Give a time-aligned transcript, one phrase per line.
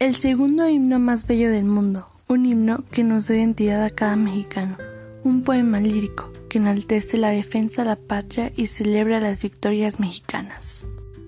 [0.00, 4.16] El segundo himno más bello del mundo, un himno que nos da identidad a cada
[4.16, 4.76] mexicano,
[5.22, 10.84] un poema lírico que enaltece la defensa de la patria y celebra las victorias mexicanas.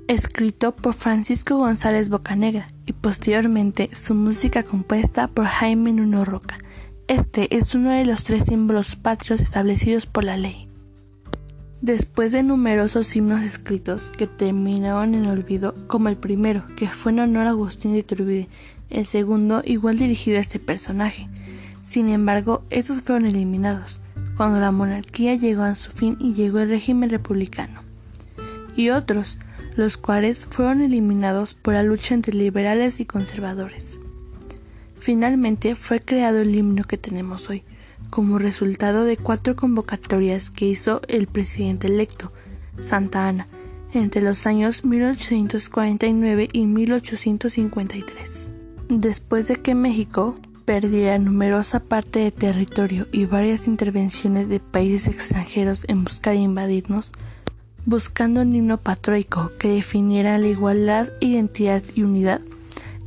[0.08, 6.58] Escrito por Francisco González Bocanegra y posteriormente su música compuesta por Jaime Nuno Roca.
[7.06, 10.65] Este es uno de los tres símbolos patrios establecidos por la ley.
[11.82, 17.20] Después de numerosos himnos escritos que terminaron en olvido, como el primero, que fue en
[17.20, 18.48] honor a Agustín de Iturbide,
[18.88, 21.28] el segundo igual dirigido a este personaje.
[21.84, 24.00] Sin embargo, estos fueron eliminados,
[24.38, 27.82] cuando la monarquía llegó a su fin y llegó el régimen republicano.
[28.74, 29.38] Y otros,
[29.76, 34.00] los cuales fueron eliminados por la lucha entre liberales y conservadores.
[34.98, 37.62] Finalmente fue creado el himno que tenemos hoy,
[38.10, 42.32] como resultado de cuatro convocatorias que hizo el presidente electo,
[42.80, 43.48] Santa Ana,
[43.92, 48.52] entre los años 1849 y 1853.
[48.88, 55.84] Después de que México perdiera numerosa parte de territorio y varias intervenciones de países extranjeros
[55.88, 57.12] en busca de invadirnos,
[57.84, 62.40] buscando un himno patriótico que definiera la igualdad, identidad y unidad,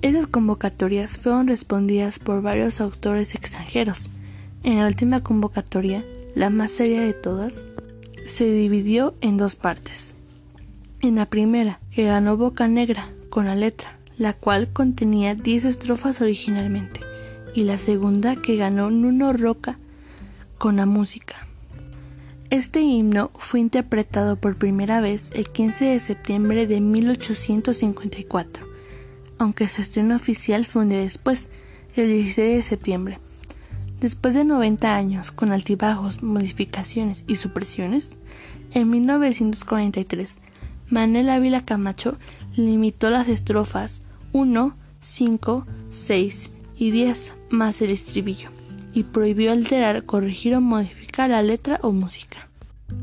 [0.02, 4.10] esas convocatorias fueron respondidas por varios autores extranjeros,
[4.64, 6.04] en la última convocatoria,
[6.36, 7.68] la más seria de todas,
[8.26, 10.16] se dividió en dos partes.
[11.02, 16.22] En la primera, que ganó Boca Negra con la letra, la cual contenía 10 estrofas
[16.22, 17.00] originalmente,
[17.56, 19.80] y la segunda que ganó Nuno Roca
[20.58, 21.36] con la música.
[22.50, 28.68] Este himno fue interpretado por primera vez el 15 de septiembre de 1854,
[29.38, 31.50] aunque su estreno oficial fue un día después,
[31.96, 33.20] el 16 de septiembre.
[34.00, 38.18] Después de 90 años, con altibajos, modificaciones y supresiones,
[38.72, 40.40] en 1943,
[40.88, 42.18] Manuel Ávila Camacho
[42.56, 48.52] limitó las estrofas 1, 5, 6 y 10 más el estribillo,
[48.94, 52.48] y prohibió alterar, corregir o modificar la letra o música.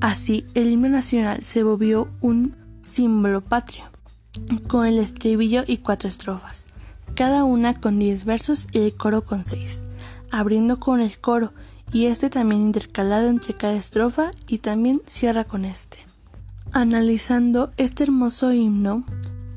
[0.01, 3.85] Así, el himno nacional se volvió un símbolo patrio,
[4.67, 6.65] con el estribillo y cuatro estrofas,
[7.15, 9.86] cada una con 10 versos y el coro con 6
[10.31, 11.53] abriendo con el coro
[11.93, 15.99] y este también intercalado entre cada estrofa y también cierra con este.
[16.73, 19.05] Analizando este hermoso himno,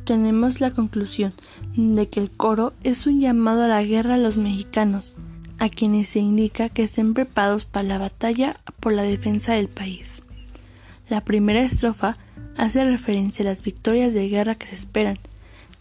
[0.06, 1.34] tenemos la conclusión
[1.76, 5.16] de que el coro es un llamado a la guerra a los mexicanos,
[5.60, 10.24] a quienes se indica que estén preparados para la batalla por la defensa del país.
[11.10, 12.18] La primera estrofa
[12.58, 15.20] hace referencia a las victorias de guerra que se esperan,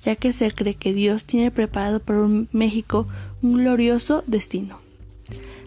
[0.05, 3.07] ya que se cree que Dios tiene preparado para México
[3.43, 4.81] un glorioso destino.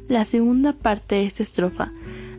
[0.08, 1.92] La segunda parte de esta estrofa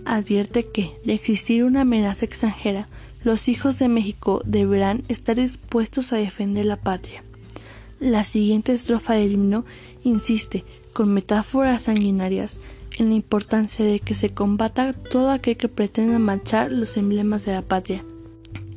[0.05, 2.89] advierte que, de existir una amenaza extranjera,
[3.25, 7.23] los hijos de México deberán estar dispuestos a defender la patria.
[8.01, 9.65] La siguiente estrofa del himno
[10.03, 12.59] insiste, con metáforas sanguinarias,
[12.99, 17.53] en la importancia de que se combata todo aquel que pretenda manchar los emblemas de
[17.53, 18.05] la patria,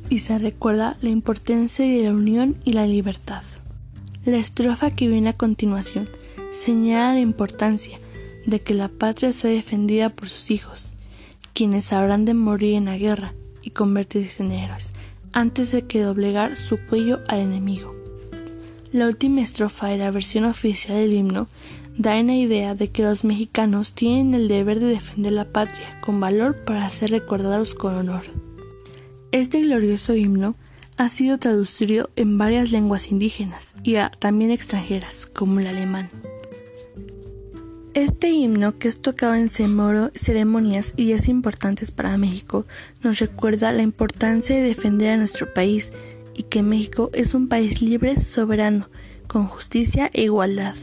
[0.08, 3.42] y se recuerda la importancia de la unión y la libertad.
[4.24, 6.08] La estrofa que viene a continuación
[6.52, 7.98] señala la importancia
[8.46, 10.92] de que la patria sea defendida por sus hijos,
[11.52, 14.94] quienes habrán de morir en la guerra y convertirse en héroes,
[15.32, 17.94] antes de que doblegar su cuello al enemigo.
[18.92, 21.48] La última estrofa de la versión oficial del himno
[21.98, 26.20] da una idea de que los mexicanos tienen el deber de defender la patria con
[26.20, 28.45] valor para ser recordados con honor.
[29.32, 30.56] Este glorioso himno
[30.96, 36.08] ha sido traducido en varias lenguas indígenas y también extranjeras, como el alemán.
[37.94, 42.66] Este himno, que es tocado en ceremonias y días importantes para México,
[43.02, 45.92] nos recuerda la importancia de defender a nuestro país
[46.34, 48.88] y que México es un país libre, soberano,
[49.26, 50.74] con justicia e igualdad.